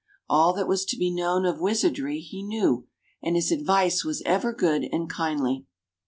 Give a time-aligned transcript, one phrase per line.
[0.27, 2.87] All that was to be known of wizardry he knew,
[3.21, 5.67] and his advice was ever good and kindly.